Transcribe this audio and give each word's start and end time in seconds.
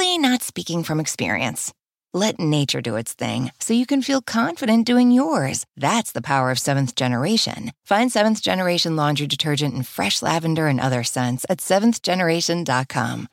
totally 0.00 0.16
not 0.16 0.42
speaking 0.42 0.82
from 0.82 0.98
experience. 0.98 1.74
Let 2.14 2.40
nature 2.40 2.80
do 2.80 2.96
its 2.96 3.12
thing 3.12 3.52
so 3.60 3.74
you 3.74 3.84
can 3.84 4.00
feel 4.00 4.22
confident 4.22 4.86
doing 4.86 5.10
yours. 5.10 5.66
That's 5.76 6.12
the 6.12 6.22
power 6.22 6.50
of 6.50 6.58
seventh 6.58 6.94
generation. 6.94 7.72
Find 7.84 8.10
seventh 8.10 8.40
generation 8.40 8.96
laundry 8.96 9.26
detergent 9.26 9.74
in 9.74 9.82
fresh 9.82 10.22
lavender 10.22 10.68
and 10.68 10.80
other 10.80 11.04
scents 11.04 11.44
at 11.50 11.58
seventhgeneration.com. 11.58 13.28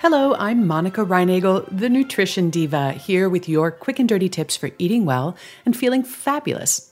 Hello, 0.00 0.34
I'm 0.34 0.66
Monica 0.66 1.00
Reinagel, 1.00 1.66
the 1.72 1.88
nutrition 1.88 2.50
diva, 2.50 2.92
here 2.92 3.30
with 3.30 3.48
your 3.48 3.70
quick 3.70 3.98
and 3.98 4.08
dirty 4.08 4.28
tips 4.28 4.54
for 4.54 4.70
eating 4.78 5.06
well 5.06 5.34
and 5.64 5.74
feeling 5.74 6.02
fabulous. 6.02 6.87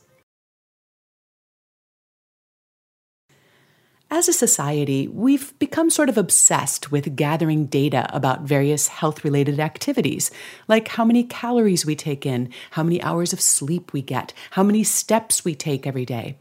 As 4.09 4.29
a 4.29 4.33
society, 4.33 5.09
we've 5.09 5.59
become 5.59 5.91
sort 5.91 6.09
of 6.09 6.17
obsessed 6.17 6.93
with 6.93 7.17
gathering 7.17 7.67
data 7.67 8.09
about 8.15 8.43
various 8.43 8.87
health 8.87 9.25
related 9.25 9.59
activities, 9.59 10.31
like 10.69 10.87
how 10.89 11.05
many 11.05 11.25
calories 11.25 11.85
we 11.85 11.97
take 11.97 12.25
in, 12.25 12.51
how 12.71 12.85
many 12.85 13.03
hours 13.03 13.33
of 13.33 13.41
sleep 13.41 13.93
we 13.93 14.03
get, 14.03 14.33
how 14.53 14.63
many 14.63 14.85
steps 14.85 15.45
we 15.45 15.57
take 15.57 15.89
every 15.89 16.05
day. 16.05 16.39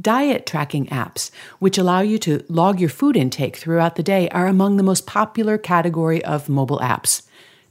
Diet 0.00 0.46
tracking 0.46 0.86
apps, 0.86 1.32
which 1.58 1.78
allow 1.78 2.00
you 2.00 2.16
to 2.18 2.44
log 2.48 2.78
your 2.78 2.88
food 2.88 3.16
intake 3.16 3.56
throughout 3.56 3.96
the 3.96 4.02
day, 4.04 4.28
are 4.28 4.46
among 4.46 4.76
the 4.76 4.84
most 4.84 5.04
popular 5.04 5.58
category 5.58 6.24
of 6.24 6.48
mobile 6.48 6.78
apps. 6.78 7.22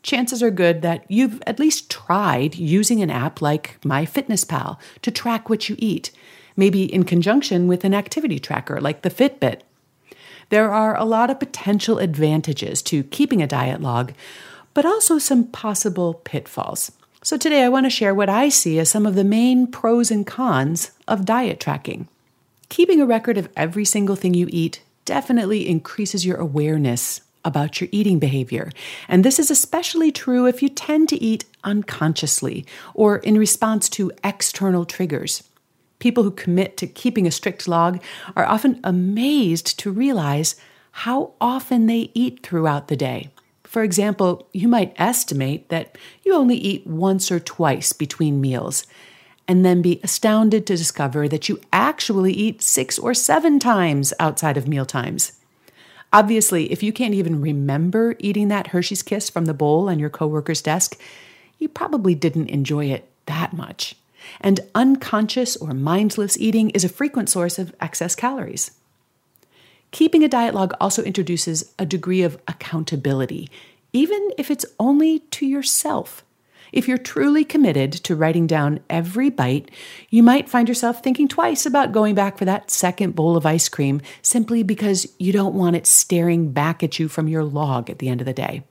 Chances 0.03 0.43
are 0.43 0.51
good 0.51 0.81
that 0.81 1.09
you've 1.09 1.41
at 1.47 1.59
least 1.59 1.89
tried 1.89 2.55
using 2.55 3.01
an 3.01 3.09
app 3.09 3.41
like 3.41 3.79
MyFitnessPal 3.83 4.77
to 5.01 5.11
track 5.11 5.49
what 5.49 5.69
you 5.69 5.77
eat, 5.79 6.11
maybe 6.55 6.83
in 6.83 7.03
conjunction 7.03 7.67
with 7.67 7.83
an 7.83 7.93
activity 7.93 8.39
tracker 8.39 8.79
like 8.79 9.01
the 9.01 9.09
Fitbit. 9.09 9.61
There 10.49 10.71
are 10.71 10.95
a 10.97 11.05
lot 11.05 11.29
of 11.29 11.39
potential 11.39 11.99
advantages 11.99 12.81
to 12.83 13.03
keeping 13.05 13.41
a 13.41 13.47
diet 13.47 13.81
log, 13.81 14.13
but 14.73 14.85
also 14.85 15.17
some 15.17 15.47
possible 15.47 16.15
pitfalls. 16.15 16.91
So, 17.23 17.37
today 17.37 17.63
I 17.63 17.69
want 17.69 17.85
to 17.85 17.89
share 17.89 18.13
what 18.13 18.29
I 18.29 18.49
see 18.49 18.77
as 18.79 18.89
some 18.89 19.05
of 19.05 19.15
the 19.15 19.23
main 19.23 19.67
pros 19.67 20.11
and 20.11 20.27
cons 20.27 20.91
of 21.07 21.25
diet 21.25 21.59
tracking. 21.59 22.07
Keeping 22.69 22.99
a 22.99 23.05
record 23.05 23.37
of 23.37 23.49
every 23.55 23.85
single 23.85 24.15
thing 24.15 24.33
you 24.33 24.47
eat 24.49 24.81
definitely 25.05 25.69
increases 25.69 26.25
your 26.25 26.37
awareness 26.37 27.21
about 27.45 27.79
your 27.79 27.89
eating 27.91 28.19
behavior. 28.19 28.71
And 29.07 29.23
this 29.23 29.39
is 29.39 29.51
especially 29.51 30.11
true 30.11 30.45
if 30.45 30.61
you 30.61 30.69
tend 30.69 31.09
to 31.09 31.21
eat 31.21 31.45
unconsciously 31.63 32.65
or 32.93 33.17
in 33.17 33.37
response 33.37 33.89
to 33.89 34.11
external 34.23 34.85
triggers. 34.85 35.43
People 36.03 36.23
who 36.25 36.31
commit 36.31 36.75
to 36.75 36.85
keeping 36.85 37.25
a 37.25 37.31
strict 37.31 37.65
log 37.65 38.03
are 38.35 38.45
often 38.45 38.77
amazed 38.83 39.79
to 39.79 39.89
realize 39.89 40.57
how 40.91 41.31
often 41.39 41.85
they 41.85 42.11
eat 42.13 42.43
throughout 42.43 42.89
the 42.89 42.97
day. 42.97 43.29
For 43.63 43.83
example, 43.83 44.49
you 44.51 44.67
might 44.67 44.93
estimate 44.97 45.69
that 45.69 45.97
you 46.25 46.33
only 46.33 46.57
eat 46.57 46.85
once 46.85 47.31
or 47.31 47.39
twice 47.39 47.93
between 47.93 48.41
meals 48.41 48.85
and 49.47 49.63
then 49.63 49.81
be 49.81 50.01
astounded 50.03 50.67
to 50.67 50.75
discover 50.75 51.29
that 51.29 51.47
you 51.47 51.61
actually 51.71 52.33
eat 52.33 52.61
six 52.61 52.99
or 52.99 53.13
seven 53.13 53.57
times 53.57 54.11
outside 54.19 54.57
of 54.57 54.67
meal 54.67 54.85
times. 54.85 55.39
Obviously, 56.11 56.69
if 56.69 56.83
you 56.83 56.91
can't 56.91 57.13
even 57.13 57.39
remember 57.39 58.17
eating 58.19 58.49
that 58.49 58.67
Hershey's 58.67 59.03
Kiss 59.03 59.29
from 59.29 59.45
the 59.45 59.53
bowl 59.53 59.87
on 59.87 59.99
your 59.99 60.09
coworker's 60.09 60.61
desk, 60.61 60.99
you 61.59 61.69
probably 61.69 62.13
didn't 62.13 62.49
enjoy 62.49 62.87
it 62.87 63.09
that 63.27 63.53
much. 63.53 63.95
And 64.41 64.59
unconscious 64.75 65.55
or 65.55 65.73
mindless 65.73 66.37
eating 66.37 66.69
is 66.71 66.83
a 66.83 66.89
frequent 66.89 67.29
source 67.29 67.59
of 67.59 67.73
excess 67.79 68.15
calories. 68.15 68.71
Keeping 69.91 70.23
a 70.23 70.27
diet 70.27 70.55
log 70.55 70.73
also 70.81 71.03
introduces 71.03 71.71
a 71.77 71.85
degree 71.85 72.23
of 72.23 72.41
accountability, 72.47 73.49
even 73.93 74.31
if 74.37 74.49
it's 74.49 74.65
only 74.79 75.19
to 75.19 75.45
yourself. 75.45 76.23
If 76.71 76.87
you're 76.87 76.97
truly 76.97 77.45
committed 77.45 77.93
to 77.93 78.15
writing 78.15 78.47
down 78.47 78.79
every 78.89 79.29
bite, 79.29 79.69
you 80.09 80.23
might 80.23 80.49
find 80.49 80.67
yourself 80.67 81.03
thinking 81.03 81.27
twice 81.27 81.67
about 81.67 81.91
going 81.91 82.15
back 82.15 82.39
for 82.39 82.45
that 82.45 82.71
second 82.71 83.15
bowl 83.15 83.37
of 83.37 83.45
ice 83.45 83.69
cream 83.69 84.01
simply 84.23 84.63
because 84.63 85.07
you 85.19 85.31
don't 85.31 85.53
want 85.53 85.75
it 85.75 85.85
staring 85.85 86.51
back 86.51 86.81
at 86.81 86.97
you 86.97 87.07
from 87.07 87.27
your 87.27 87.43
log 87.43 87.91
at 87.91 87.99
the 87.99 88.09
end 88.09 88.19
of 88.19 88.25
the 88.25 88.33
day. 88.33 88.63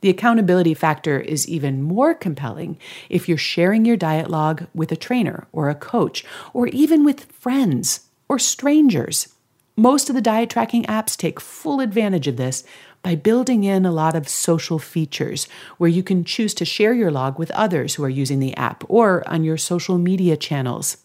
The 0.00 0.10
accountability 0.10 0.74
factor 0.74 1.18
is 1.18 1.48
even 1.48 1.82
more 1.82 2.14
compelling 2.14 2.78
if 3.08 3.28
you're 3.28 3.38
sharing 3.38 3.84
your 3.84 3.96
diet 3.96 4.30
log 4.30 4.66
with 4.74 4.92
a 4.92 4.96
trainer 4.96 5.46
or 5.52 5.68
a 5.68 5.74
coach, 5.74 6.24
or 6.52 6.68
even 6.68 7.04
with 7.04 7.32
friends 7.32 8.00
or 8.28 8.38
strangers. 8.38 9.34
Most 9.76 10.08
of 10.08 10.16
the 10.16 10.22
diet 10.22 10.50
tracking 10.50 10.84
apps 10.84 11.16
take 11.16 11.40
full 11.40 11.80
advantage 11.80 12.26
of 12.26 12.36
this 12.36 12.64
by 13.02 13.14
building 13.14 13.62
in 13.64 13.86
a 13.86 13.92
lot 13.92 14.16
of 14.16 14.28
social 14.28 14.78
features 14.78 15.46
where 15.76 15.88
you 15.88 16.02
can 16.02 16.24
choose 16.24 16.52
to 16.54 16.64
share 16.64 16.92
your 16.92 17.12
log 17.12 17.38
with 17.38 17.50
others 17.52 17.94
who 17.94 18.02
are 18.04 18.08
using 18.08 18.40
the 18.40 18.56
app 18.56 18.82
or 18.88 19.26
on 19.28 19.44
your 19.44 19.56
social 19.56 19.96
media 19.96 20.36
channels. 20.36 20.96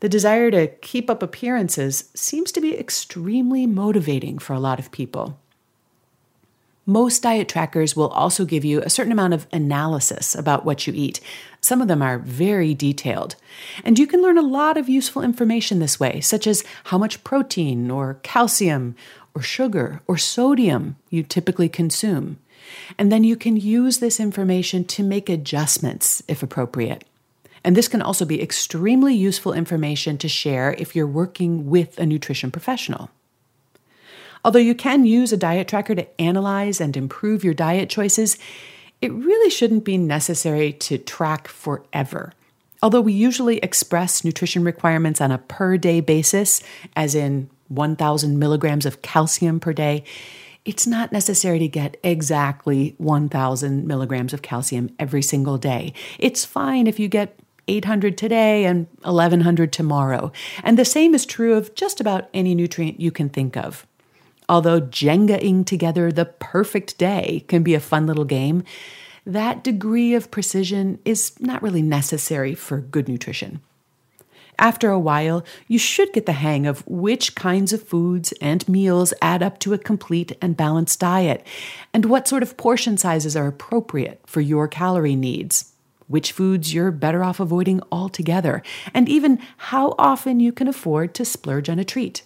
The 0.00 0.08
desire 0.08 0.50
to 0.52 0.68
keep 0.68 1.10
up 1.10 1.22
appearances 1.22 2.10
seems 2.14 2.52
to 2.52 2.60
be 2.60 2.78
extremely 2.78 3.66
motivating 3.66 4.38
for 4.38 4.54
a 4.54 4.60
lot 4.60 4.78
of 4.78 4.92
people. 4.92 5.38
Most 6.86 7.22
diet 7.22 7.48
trackers 7.48 7.94
will 7.94 8.08
also 8.08 8.44
give 8.44 8.64
you 8.64 8.80
a 8.80 8.90
certain 8.90 9.12
amount 9.12 9.34
of 9.34 9.46
analysis 9.52 10.34
about 10.34 10.64
what 10.64 10.86
you 10.86 10.92
eat. 10.96 11.20
Some 11.60 11.82
of 11.82 11.88
them 11.88 12.02
are 12.02 12.18
very 12.18 12.74
detailed. 12.74 13.36
And 13.84 13.98
you 13.98 14.06
can 14.06 14.22
learn 14.22 14.38
a 14.38 14.42
lot 14.42 14.76
of 14.76 14.88
useful 14.88 15.22
information 15.22 15.78
this 15.78 16.00
way, 16.00 16.20
such 16.20 16.46
as 16.46 16.64
how 16.84 16.98
much 16.98 17.22
protein 17.22 17.90
or 17.90 18.18
calcium 18.22 18.96
or 19.34 19.42
sugar 19.42 20.00
or 20.06 20.16
sodium 20.16 20.96
you 21.10 21.22
typically 21.22 21.68
consume. 21.68 22.38
And 22.98 23.12
then 23.12 23.24
you 23.24 23.36
can 23.36 23.56
use 23.56 23.98
this 23.98 24.18
information 24.18 24.84
to 24.86 25.02
make 25.02 25.28
adjustments 25.28 26.22
if 26.28 26.42
appropriate. 26.42 27.04
And 27.62 27.76
this 27.76 27.88
can 27.88 28.00
also 28.00 28.24
be 28.24 28.42
extremely 28.42 29.14
useful 29.14 29.52
information 29.52 30.16
to 30.18 30.28
share 30.28 30.74
if 30.78 30.96
you're 30.96 31.06
working 31.06 31.68
with 31.68 31.98
a 31.98 32.06
nutrition 32.06 32.50
professional. 32.50 33.10
Although 34.44 34.60
you 34.60 34.74
can 34.74 35.04
use 35.04 35.32
a 35.32 35.36
diet 35.36 35.68
tracker 35.68 35.94
to 35.94 36.20
analyze 36.20 36.80
and 36.80 36.96
improve 36.96 37.44
your 37.44 37.54
diet 37.54 37.88
choices, 37.88 38.38
it 39.00 39.12
really 39.12 39.50
shouldn't 39.50 39.84
be 39.84 39.98
necessary 39.98 40.72
to 40.74 40.98
track 40.98 41.48
forever. 41.48 42.32
Although 42.82 43.02
we 43.02 43.12
usually 43.12 43.58
express 43.58 44.24
nutrition 44.24 44.64
requirements 44.64 45.20
on 45.20 45.30
a 45.30 45.38
per 45.38 45.76
day 45.76 46.00
basis, 46.00 46.62
as 46.96 47.14
in 47.14 47.50
1,000 47.68 48.38
milligrams 48.38 48.86
of 48.86 49.02
calcium 49.02 49.60
per 49.60 49.72
day, 49.72 50.04
it's 50.64 50.86
not 50.86 51.12
necessary 51.12 51.58
to 51.58 51.68
get 51.68 51.96
exactly 52.02 52.94
1,000 52.98 53.86
milligrams 53.86 54.32
of 54.32 54.42
calcium 54.42 54.94
every 54.98 55.22
single 55.22 55.56
day. 55.56 55.92
It's 56.18 56.44
fine 56.44 56.86
if 56.86 56.98
you 56.98 57.08
get 57.08 57.38
800 57.68 58.18
today 58.18 58.64
and 58.64 58.86
1100 59.02 59.72
tomorrow. 59.72 60.32
And 60.62 60.78
the 60.78 60.84
same 60.84 61.14
is 61.14 61.24
true 61.24 61.54
of 61.54 61.74
just 61.74 62.00
about 62.00 62.28
any 62.34 62.54
nutrient 62.54 63.00
you 63.00 63.10
can 63.10 63.28
think 63.28 63.56
of. 63.56 63.86
Although 64.50 64.80
Jengaing 64.80 65.64
together 65.64 66.10
the 66.10 66.24
perfect 66.24 66.98
day 66.98 67.44
can 67.46 67.62
be 67.62 67.74
a 67.74 67.80
fun 67.80 68.08
little 68.08 68.24
game, 68.24 68.64
that 69.24 69.62
degree 69.62 70.12
of 70.14 70.32
precision 70.32 70.98
is 71.04 71.38
not 71.38 71.62
really 71.62 71.82
necessary 71.82 72.56
for 72.56 72.80
good 72.80 73.08
nutrition. 73.08 73.60
After 74.58 74.90
a 74.90 74.98
while, 74.98 75.44
you 75.68 75.78
should 75.78 76.12
get 76.12 76.26
the 76.26 76.32
hang 76.32 76.66
of 76.66 76.82
which 76.86 77.36
kinds 77.36 77.72
of 77.72 77.84
foods 77.84 78.32
and 78.40 78.68
meals 78.68 79.14
add 79.22 79.40
up 79.40 79.60
to 79.60 79.72
a 79.72 79.78
complete 79.78 80.36
and 80.42 80.56
balanced 80.56 80.98
diet, 80.98 81.46
and 81.94 82.06
what 82.06 82.26
sort 82.26 82.42
of 82.42 82.56
portion 82.56 82.98
sizes 82.98 83.36
are 83.36 83.46
appropriate 83.46 84.20
for 84.26 84.40
your 84.40 84.66
calorie 84.66 85.14
needs. 85.16 85.72
which 86.10 86.32
foods 86.32 86.74
you're 86.74 86.90
better 86.90 87.22
off 87.22 87.38
avoiding 87.38 87.80
altogether, 87.92 88.64
and 88.92 89.08
even 89.08 89.38
how 89.70 89.94
often 89.96 90.40
you 90.40 90.50
can 90.52 90.66
afford 90.66 91.14
to 91.14 91.24
splurge 91.24 91.68
on 91.68 91.78
a 91.78 91.84
treat. 91.84 92.22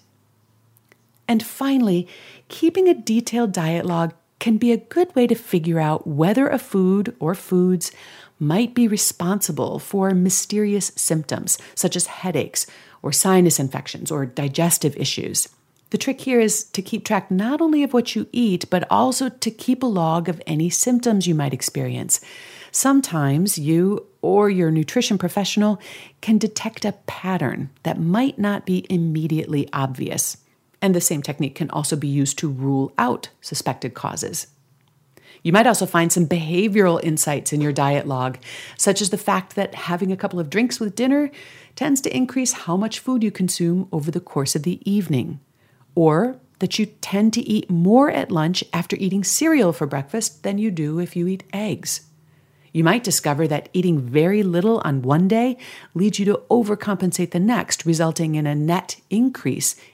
And 1.27 1.43
finally, 1.43 2.09
keeping 2.49 2.89
a 2.89 2.95
detailed 2.95 3.53
diet 3.53 3.87
log 3.87 4.15
can 4.39 4.59
be 4.59 4.73
a 4.73 4.77
good 4.77 5.15
way 5.15 5.27
to 5.27 5.35
figure 5.35 5.81
out 5.81 6.07
whether 6.07 6.49
a 6.49 6.59
food 6.59 7.17
or 7.19 7.35
foods 7.35 7.93
might 8.39 8.75
be 8.75 8.89
responsible 8.89 9.79
for 9.79 10.11
mysterious 10.11 10.93
symptoms 10.97 11.57
such 11.75 11.97
as 11.97 12.07
headaches 12.07 12.67
or 13.01 13.13
sinus 13.13 13.59
infections 13.59 14.11
or 14.11 14.27
digestive 14.27 14.97
issues. 14.97 15.49
The 15.91 15.99
trick 15.99 16.21
here 16.21 16.41
is 16.41 16.65
to 16.65 16.83
keep 16.83 17.05
track 17.05 17.31
not 17.31 17.61
only 17.61 17.85
of 17.85 17.93
what 17.93 18.17
you 18.17 18.27
eat, 18.33 18.69
but 18.69 18.85
also 18.91 19.29
to 19.29 19.51
keep 19.51 19.83
a 19.83 19.87
log 19.87 20.29
of 20.29 20.43
any 20.47 20.69
symptoms 20.69 21.27
you 21.27 21.35
might 21.35 21.55
experience. 21.55 22.21
Sometimes 22.73 23.57
you 23.57 24.07
or 24.21 24.51
your 24.51 24.73
nutrition 24.73 25.19
professional 25.19 25.81
can 26.21 26.37
detect 26.37 26.85
a 26.85 26.93
pattern 27.07 27.71
that 27.85 28.01
might 28.01 28.39
not 28.39 28.67
be 28.67 28.85
immediately 28.91 29.69
obvious. 29.73 30.39
And 30.85 30.95
the 30.95 31.01
same 31.01 31.23
technique 31.23 31.55
can 31.55 31.71
also 31.71 31.97
be 31.97 32.09
used 32.09 32.37
to 32.41 32.47
rule 32.47 32.93
out 32.99 33.31
suspected 33.41 33.95
causes. 33.95 34.49
You 35.43 35.51
might 35.51 35.67
also 35.67 35.87
find 35.87 36.13
some 36.13 36.27
behavioral 36.27 37.03
insights 37.03 37.55
in 37.55 37.63
your 37.63 37.73
diet 37.73 38.07
log, 38.07 38.37
such 38.77 39.01
as 39.01 39.09
the 39.09 39.17
fact 39.17 39.57
that 39.57 39.75
having 39.75 40.13
a 40.13 40.17
couple 40.17 40.39
of 40.39 40.51
drinks 40.51 40.79
with 40.79 40.95
dinner 40.95 41.31
tends 41.75 42.03
to 42.03 42.15
increase 42.15 42.53
how 42.53 42.77
much 42.77 42.99
food 42.99 43.23
you 43.23 43.31
consume 43.31 43.89
over 43.93 44.11
the 44.11 44.21
course 44.21 44.55
of 44.55 44.63
the 44.63 44.79
evening, 44.85 45.41
or 45.95 46.39
that 46.59 46.79
you 46.79 46.85
tend 46.85 47.33
to 47.33 47.49
eat 47.49 47.71
more 47.71 48.11
at 48.11 48.31
lunch 48.31 48.63
after 48.75 48.95
eating 48.97 49.25
cereal 49.25 49.73
for 49.73 49.87
breakfast 49.87 50.43
than 50.43 50.59
you 50.59 50.71
do 50.71 50.99
if 50.99 51.17
you 51.17 51.27
eat 51.27 51.45
eggs. 51.55 52.03
You 52.75 52.85
might 52.85 53.05
discover 53.05 53.47
that 53.49 53.69
eating 53.73 54.01
very 54.01 54.43
little 54.43 54.83
on 54.85 55.01
one 55.01 55.29
day 55.29 55.57
leads 55.95 56.19
you 56.19 56.25
to 56.27 56.43
overcompensate 56.51 57.31
the 57.31 57.41
next, 57.41 57.87
resulting 57.87 58.35
in 58.35 58.49
a 58.49 58.55
net 58.55 59.01
increase 59.09 59.77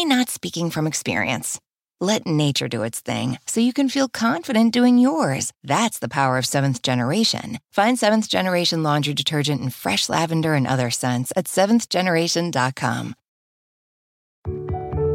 not 0.00 0.30
speaking 0.30 0.70
from 0.70 0.86
experience. 0.86 1.60
Let 2.00 2.26
nature 2.26 2.66
do 2.66 2.82
its 2.82 3.00
thing 3.00 3.38
so 3.46 3.60
you 3.60 3.72
can 3.72 3.88
feel 3.88 4.08
confident 4.08 4.72
doing 4.72 4.98
yours. 4.98 5.52
That's 5.62 5.98
the 5.98 6.08
power 6.08 6.38
of 6.38 6.46
seventh 6.46 6.82
generation. 6.82 7.58
Find 7.70 7.98
seventh 7.98 8.28
generation 8.28 8.82
laundry 8.82 9.14
detergent 9.14 9.60
in 9.60 9.70
fresh 9.70 10.08
lavender 10.08 10.54
and 10.54 10.66
other 10.66 10.90
scents 10.90 11.32
at 11.36 11.44
seventhgeneration.com. 11.44 13.14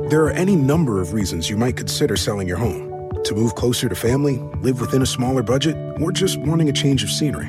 There 0.09 0.23
are 0.23 0.31
any 0.31 0.55
number 0.55 1.01
of 1.01 1.13
reasons 1.13 1.49
you 1.49 1.57
might 1.57 1.75
consider 1.75 2.15
selling 2.15 2.47
your 2.47 2.57
home 2.57 3.11
to 3.23 3.35
move 3.35 3.55
closer 3.55 3.89
to 3.89 3.95
family, 3.95 4.37
live 4.61 4.79
within 4.79 5.01
a 5.01 5.05
smaller 5.05 5.43
budget, 5.43 5.75
or 5.99 6.11
just 6.11 6.39
wanting 6.39 6.69
a 6.69 6.73
change 6.73 7.03
of 7.03 7.09
scenery. 7.09 7.47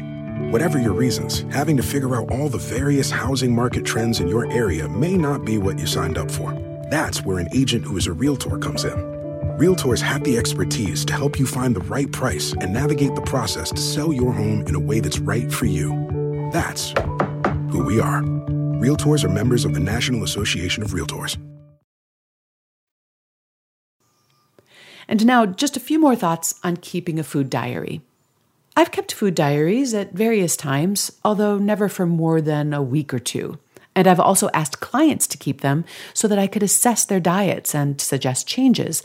Whatever 0.51 0.81
your 0.81 0.95
reasons, 0.95 1.45
having 1.53 1.77
to 1.77 1.83
figure 1.83 2.17
out 2.17 2.33
all 2.33 2.49
the 2.49 2.59
various 2.59 3.11
housing 3.11 3.55
market 3.55 3.85
trends 3.85 4.19
in 4.19 4.29
your 4.29 4.51
area 4.51 4.89
may 4.89 5.17
not 5.17 5.45
be 5.45 5.59
what 5.59 5.79
you 5.79 5.87
signed 5.87 6.19
up 6.19 6.31
for. 6.31 6.68
That's 6.91 7.23
where 7.23 7.39
an 7.39 7.49
agent 7.53 7.85
who 7.85 7.99
is 7.99 8.07
a 8.07 8.13
realtor 8.13 8.57
comes 8.57 8.85
in. 8.85 8.97
Realtors 9.59 10.01
have 10.01 10.25
the 10.25 10.39
expertise 10.39 11.05
to 11.05 11.13
help 11.13 11.39
you 11.39 11.45
find 11.45 11.77
the 11.77 11.81
right 11.81 12.11
price 12.11 12.53
and 12.53 12.73
navigate 12.73 13.15
the 13.15 13.21
process 13.23 13.71
to 13.71 13.77
sell 13.77 14.11
your 14.11 14.33
home 14.33 14.67
in 14.67 14.75
a 14.75 14.81
way 14.81 15.01
that's 15.01 15.19
right 15.19 15.53
for 15.53 15.67
you. 15.67 15.91
That's 16.51 16.95
who 17.71 17.85
we 17.85 18.01
are. 18.01 18.23
Realtors 18.81 19.23
are 19.23 19.29
members 19.29 19.67
of 19.67 19.75
the 19.75 19.81
National 19.81 20.23
Association 20.23 20.83
of 20.83 20.93
Realtors. 20.93 21.37
And 25.09 25.27
now, 25.27 25.45
just 25.45 25.77
a 25.77 25.81
few 25.81 25.99
more 25.99 26.17
thoughts 26.17 26.59
on 26.63 26.77
keeping 26.77 27.19
a 27.19 27.25
food 27.25 27.51
diary. 27.51 28.01
I've 28.77 28.93
kept 28.93 29.13
food 29.13 29.35
diaries 29.35 29.93
at 29.93 30.13
various 30.13 30.57
times, 30.57 31.11
although 31.25 31.59
never 31.59 31.89
for 31.89 32.07
more 32.07 32.41
than 32.41 32.73
a 32.73 32.83
week 32.83 33.13
or 33.13 33.19
two. 33.19 33.59
And 33.99 34.07
I've 34.07 34.21
also 34.21 34.49
asked 34.55 34.79
clients 34.79 35.27
to 35.27 35.37
keep 35.37 35.61
them 35.61 35.85
so 36.15 36.29
that 36.29 36.39
I 36.39 36.47
could 36.47 36.63
assess 36.63 37.05
their 37.05 37.19
diets 37.19 37.75
and 37.75 38.01
suggest 38.01 38.47
changes, 38.47 39.03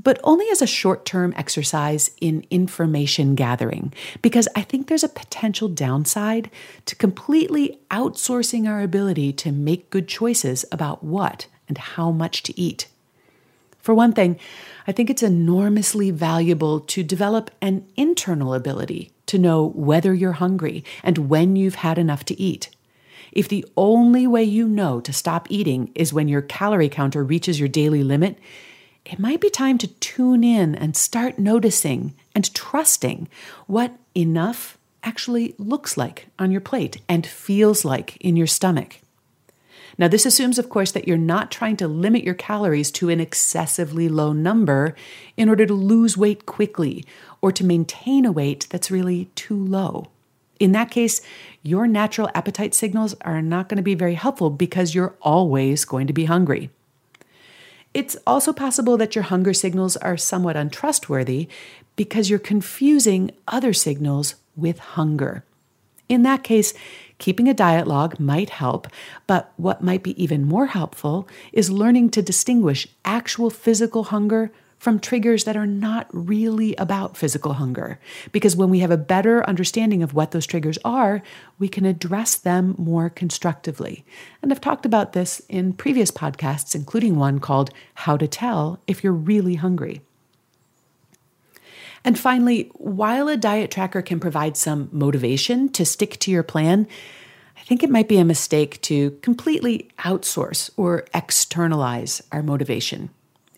but 0.00 0.20
only 0.22 0.46
as 0.52 0.62
a 0.62 0.68
short 0.68 1.04
term 1.04 1.34
exercise 1.36 2.12
in 2.20 2.46
information 2.48 3.34
gathering, 3.34 3.92
because 4.22 4.46
I 4.54 4.62
think 4.62 4.86
there's 4.86 5.02
a 5.02 5.08
potential 5.08 5.66
downside 5.66 6.48
to 6.84 6.94
completely 6.94 7.80
outsourcing 7.90 8.68
our 8.68 8.82
ability 8.82 9.32
to 9.32 9.50
make 9.50 9.90
good 9.90 10.06
choices 10.06 10.64
about 10.70 11.02
what 11.02 11.48
and 11.66 11.76
how 11.76 12.12
much 12.12 12.44
to 12.44 12.60
eat. 12.60 12.86
For 13.80 13.96
one 13.96 14.12
thing, 14.12 14.38
I 14.86 14.92
think 14.92 15.10
it's 15.10 15.24
enormously 15.24 16.12
valuable 16.12 16.78
to 16.78 17.02
develop 17.02 17.50
an 17.60 17.84
internal 17.96 18.54
ability 18.54 19.10
to 19.26 19.38
know 19.38 19.70
whether 19.74 20.14
you're 20.14 20.32
hungry 20.34 20.84
and 21.02 21.28
when 21.28 21.56
you've 21.56 21.74
had 21.74 21.98
enough 21.98 22.24
to 22.26 22.40
eat. 22.40 22.70
If 23.32 23.48
the 23.48 23.64
only 23.76 24.26
way 24.26 24.44
you 24.44 24.68
know 24.68 25.00
to 25.00 25.12
stop 25.12 25.46
eating 25.50 25.90
is 25.94 26.12
when 26.12 26.28
your 26.28 26.42
calorie 26.42 26.88
counter 26.88 27.22
reaches 27.22 27.58
your 27.58 27.68
daily 27.68 28.02
limit, 28.02 28.38
it 29.04 29.18
might 29.18 29.40
be 29.40 29.50
time 29.50 29.78
to 29.78 29.86
tune 29.86 30.42
in 30.42 30.74
and 30.74 30.96
start 30.96 31.38
noticing 31.38 32.14
and 32.34 32.52
trusting 32.54 33.28
what 33.66 33.92
enough 34.14 34.76
actually 35.04 35.54
looks 35.58 35.96
like 35.96 36.26
on 36.38 36.50
your 36.50 36.60
plate 36.60 37.00
and 37.08 37.26
feels 37.26 37.84
like 37.84 38.16
in 38.16 38.36
your 38.36 38.48
stomach. 38.48 39.00
Now, 39.98 40.08
this 40.08 40.26
assumes, 40.26 40.58
of 40.58 40.68
course, 40.68 40.92
that 40.92 41.08
you're 41.08 41.16
not 41.16 41.50
trying 41.50 41.76
to 41.78 41.88
limit 41.88 42.22
your 42.22 42.34
calories 42.34 42.90
to 42.92 43.08
an 43.08 43.20
excessively 43.20 44.08
low 44.08 44.32
number 44.32 44.94
in 45.36 45.48
order 45.48 45.64
to 45.64 45.72
lose 45.72 46.18
weight 46.18 46.44
quickly 46.44 47.04
or 47.40 47.50
to 47.52 47.64
maintain 47.64 48.26
a 48.26 48.32
weight 48.32 48.66
that's 48.68 48.90
really 48.90 49.26
too 49.34 49.56
low. 49.56 50.08
In 50.58 50.72
that 50.72 50.90
case, 50.90 51.20
your 51.62 51.86
natural 51.86 52.30
appetite 52.34 52.74
signals 52.74 53.14
are 53.22 53.42
not 53.42 53.68
going 53.68 53.76
to 53.76 53.82
be 53.82 53.94
very 53.94 54.14
helpful 54.14 54.50
because 54.50 54.94
you're 54.94 55.14
always 55.20 55.84
going 55.84 56.06
to 56.06 56.12
be 56.12 56.24
hungry. 56.24 56.70
It's 57.92 58.16
also 58.26 58.52
possible 58.52 58.96
that 58.98 59.14
your 59.14 59.24
hunger 59.24 59.54
signals 59.54 59.96
are 59.96 60.16
somewhat 60.16 60.56
untrustworthy 60.56 61.48
because 61.96 62.28
you're 62.28 62.38
confusing 62.38 63.30
other 63.48 63.72
signals 63.72 64.34
with 64.54 64.78
hunger. 64.78 65.44
In 66.08 66.22
that 66.22 66.44
case, 66.44 66.74
keeping 67.18 67.48
a 67.48 67.54
diet 67.54 67.86
log 67.86 68.20
might 68.20 68.50
help, 68.50 68.86
but 69.26 69.52
what 69.56 69.82
might 69.82 70.02
be 70.02 70.22
even 70.22 70.44
more 70.44 70.66
helpful 70.66 71.26
is 71.52 71.70
learning 71.70 72.10
to 72.10 72.22
distinguish 72.22 72.86
actual 73.04 73.50
physical 73.50 74.04
hunger 74.04 74.52
from 74.78 75.00
triggers 75.00 75.44
that 75.44 75.56
are 75.56 75.66
not 75.66 76.06
really 76.12 76.76
about 76.76 77.16
physical 77.16 77.54
hunger. 77.54 77.98
Because 78.32 78.56
when 78.56 78.70
we 78.70 78.80
have 78.80 78.90
a 78.90 78.96
better 78.96 79.44
understanding 79.48 80.02
of 80.02 80.14
what 80.14 80.30
those 80.30 80.46
triggers 80.46 80.78
are, 80.84 81.22
we 81.58 81.68
can 81.68 81.84
address 81.84 82.36
them 82.36 82.74
more 82.78 83.08
constructively. 83.08 84.04
And 84.42 84.52
I've 84.52 84.60
talked 84.60 84.86
about 84.86 85.12
this 85.12 85.40
in 85.48 85.72
previous 85.72 86.10
podcasts, 86.10 86.74
including 86.74 87.16
one 87.16 87.38
called 87.40 87.70
How 87.94 88.16
to 88.16 88.28
Tell 88.28 88.78
If 88.86 89.02
You're 89.02 89.12
Really 89.12 89.54
Hungry. 89.54 90.02
And 92.04 92.16
finally, 92.16 92.70
while 92.74 93.26
a 93.26 93.36
diet 93.36 93.70
tracker 93.70 94.00
can 94.00 94.20
provide 94.20 94.56
some 94.56 94.88
motivation 94.92 95.68
to 95.70 95.84
stick 95.84 96.18
to 96.20 96.30
your 96.30 96.44
plan, 96.44 96.86
I 97.56 97.62
think 97.62 97.82
it 97.82 97.90
might 97.90 98.08
be 98.08 98.18
a 98.18 98.24
mistake 98.24 98.80
to 98.82 99.10
completely 99.22 99.90
outsource 99.98 100.70
or 100.76 101.04
externalize 101.12 102.22
our 102.30 102.44
motivation. 102.44 103.10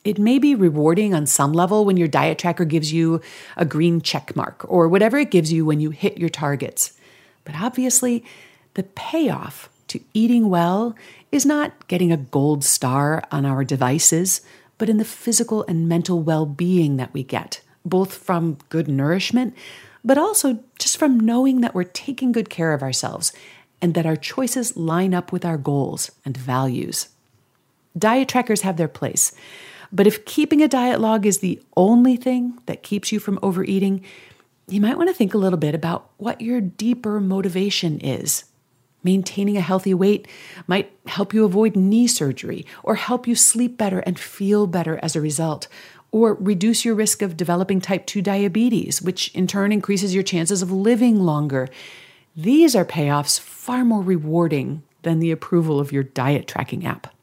It 0.09 0.19
may 0.19 0.38
be 0.38 0.55
rewarding 0.55 1.12
on 1.12 1.27
some 1.27 1.53
level 1.53 1.85
when 1.85 1.99
your 1.99 2.09
diet 2.09 2.38
tracker 2.38 2.65
gives 2.65 2.95
you 2.95 3.21
a 3.59 3.67
green 3.67 4.00
check 4.00 4.35
mark 4.35 4.65
or 4.67 4.88
whatever 4.88 5.19
it 5.19 5.31
gives 5.31 5.53
you 5.53 5.67
when 5.67 5.81
you 5.81 5.91
hit 5.91 6.17
your 6.17 6.31
targets. 6.31 6.99
But 7.45 7.57
obviously, 7.57 8.25
the 8.73 8.85
payoff 8.85 9.69
to 9.88 10.00
eating 10.15 10.49
well 10.49 10.97
is 11.31 11.45
not 11.45 11.87
getting 11.88 12.11
a 12.11 12.17
gold 12.17 12.65
star 12.65 13.23
on 13.31 13.45
our 13.45 13.65
devices, 13.65 14.41
but 14.79 14.88
in 14.88 14.97
the 14.97 15.05
physical 15.05 15.62
and 15.69 15.91
mental 15.91 16.23
well 16.23 16.47
being 16.47 16.97
that 16.97 17.12
we 17.12 17.23
get, 17.23 17.61
both 17.85 18.15
from 18.15 18.57
good 18.71 18.88
nourishment, 18.88 19.55
but 20.03 20.17
also 20.17 20.61
just 20.79 20.97
from 20.97 21.21
knowing 21.21 21.61
that 21.61 21.75
we're 21.75 21.85
taking 21.85 22.33
good 22.33 22.49
care 22.49 22.73
of 22.73 22.83
ourselves 22.83 23.31
and 23.83 23.93
that 23.93 24.07
our 24.07 24.17
choices 24.17 24.75
line 24.75 25.12
up 25.12 25.33
with 25.33 25.45
our 25.45 25.59
goals 25.59 26.11
and 26.25 26.35
values. 26.35 27.09
Diet 27.99 28.29
trackers 28.29 28.62
have 28.62 28.79
their 28.79 28.88
place, 28.88 29.33
but 29.92 30.07
if 30.07 30.25
keeping 30.25 30.62
a 30.62 30.68
diet 30.68 31.00
log 31.00 31.26
is 31.26 31.38
the 31.38 31.61
only 31.76 32.16
thing 32.16 32.59
that 32.66 32.83
keeps 32.83 33.12
you 33.12 33.21
from 33.21 33.38
overeating, 33.42 34.04
you 34.68 34.80
might 34.80 34.99
want 34.99 35.09
to 35.09 35.14
think 35.14 35.35
a 35.35 35.38
little 35.38 35.59
bit 35.59 35.75
about 35.75 36.11
what 36.18 36.40
your 36.40 36.61
deeper 36.61 37.21
motivation 37.21 37.99
is. 38.00 38.45
Maintaining 39.02 39.57
a 39.57 39.62
healthy 39.62 39.95
weight 39.95 40.28
might 40.66 40.92
help 41.07 41.33
you 41.33 41.45
avoid 41.45 41.76
knee 41.76 42.07
surgery 42.07 42.66
or 42.83 42.97
help 42.97 43.26
you 43.26 43.35
sleep 43.35 43.78
better 43.78 44.00
and 44.00 44.18
feel 44.18 44.66
better 44.66 44.99
as 45.02 45.16
a 45.16 45.21
result, 45.21 45.68
or 46.11 46.35
reduce 46.35 46.85
your 46.85 46.95
risk 46.95 47.23
of 47.23 47.37
developing 47.37 47.80
type 47.80 48.07
2 48.07 48.21
diabetes, 48.23 49.00
which 49.00 49.28
in 49.35 49.47
turn 49.47 49.73
increases 49.73 50.14
your 50.14 50.23
chances 50.23 50.62
of 50.62 50.73
living 50.73 51.21
longer. 51.21 51.68
These 52.35 52.75
are 52.75 52.85
payoffs 52.85 53.38
far 53.38 53.85
more 53.85 54.02
rewarding 54.02 54.83
than 55.02 55.21
the 55.21 55.30
approval 55.30 55.78
of 55.80 55.92
your 55.92 56.02
diet 56.02 56.47
tracking 56.47 56.85
app. 56.85 57.14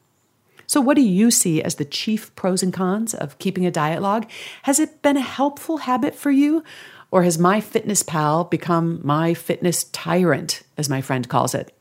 So, 0.67 0.81
what 0.81 0.95
do 0.95 1.01
you 1.01 1.31
see 1.31 1.61
as 1.61 1.75
the 1.75 1.85
chief 1.85 2.35
pros 2.35 2.63
and 2.63 2.73
cons 2.73 3.13
of 3.13 3.39
keeping 3.39 3.65
a 3.65 3.71
diet 3.71 4.01
log? 4.01 4.29
Has 4.63 4.79
it 4.79 5.01
been 5.01 5.17
a 5.17 5.21
helpful 5.21 5.77
habit 5.77 6.15
for 6.15 6.31
you? 6.31 6.63
Or 7.11 7.23
has 7.23 7.37
MyFitnessPal 7.37 8.51
become 8.51 8.99
my 9.03 9.33
fitness 9.33 9.85
tyrant, 9.85 10.63
as 10.77 10.89
my 10.89 11.01
friend 11.01 11.29
calls 11.29 11.55
it? 11.55 11.71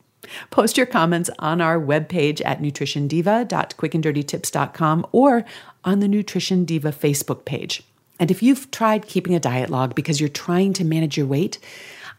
Post 0.49 0.77
your 0.77 0.85
comments 0.85 1.29
on 1.39 1.59
our 1.61 1.79
webpage 1.79 2.41
at 2.45 2.61
nutritiondiva.quickanddirtytips.com 2.61 5.07
or 5.11 5.45
on 5.83 5.99
the 5.99 6.07
Nutrition 6.07 6.63
Diva 6.65 6.91
Facebook 6.91 7.45
page. 7.45 7.83
And 8.19 8.31
if 8.31 8.41
you've 8.41 8.71
tried 8.71 9.05
keeping 9.07 9.35
a 9.35 9.39
diet 9.39 9.69
log 9.69 9.93
because 9.93 10.19
you're 10.19 10.29
trying 10.29 10.73
to 10.73 10.83
manage 10.85 11.17
your 11.17 11.27
weight, 11.27 11.59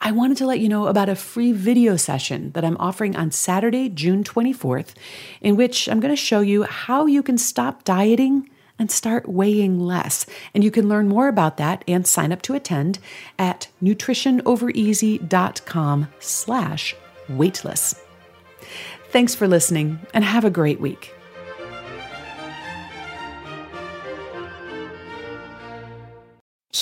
I 0.00 0.12
wanted 0.12 0.36
to 0.38 0.46
let 0.46 0.60
you 0.60 0.68
know 0.68 0.86
about 0.86 1.08
a 1.08 1.16
free 1.16 1.52
video 1.52 1.96
session 1.96 2.52
that 2.52 2.64
I'm 2.64 2.76
offering 2.78 3.16
on 3.16 3.30
Saturday, 3.30 3.88
June 3.88 4.24
24th, 4.24 4.94
in 5.40 5.56
which 5.56 5.88
I'm 5.88 6.00
going 6.00 6.14
to 6.14 6.16
show 6.16 6.40
you 6.40 6.64
how 6.64 7.06
you 7.06 7.22
can 7.22 7.38
stop 7.38 7.84
dieting 7.84 8.50
and 8.78 8.90
start 8.90 9.26
weighing 9.28 9.80
less. 9.80 10.26
And 10.54 10.62
you 10.62 10.70
can 10.70 10.86
learn 10.88 11.08
more 11.08 11.28
about 11.28 11.56
that 11.56 11.82
and 11.88 12.06
sign 12.06 12.30
up 12.32 12.42
to 12.42 12.54
attend 12.54 12.98
at 13.38 13.68
nutritionovereasy.com 13.82 16.08
slash 16.20 16.94
weightless. 17.28 18.00
Thanks 19.10 19.34
for 19.34 19.48
listening 19.48 19.98
and 20.12 20.22
have 20.24 20.44
a 20.44 20.50
great 20.50 20.78
week. 20.80 21.14